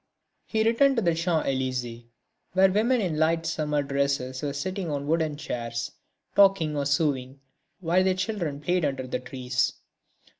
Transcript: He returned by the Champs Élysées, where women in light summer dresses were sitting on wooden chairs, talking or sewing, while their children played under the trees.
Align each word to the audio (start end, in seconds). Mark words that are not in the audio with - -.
He 0.47 0.63
returned 0.63 0.95
by 0.95 1.03
the 1.03 1.13
Champs 1.13 1.47
Élysées, 1.47 2.05
where 2.53 2.71
women 2.71 3.01
in 3.01 3.19
light 3.19 3.45
summer 3.45 3.83
dresses 3.83 4.41
were 4.41 4.51
sitting 4.51 4.89
on 4.89 5.05
wooden 5.05 5.37
chairs, 5.37 5.91
talking 6.35 6.75
or 6.75 6.87
sewing, 6.87 7.39
while 7.81 8.03
their 8.03 8.15
children 8.15 8.61
played 8.61 8.83
under 8.83 9.05
the 9.05 9.19
trees. 9.19 9.73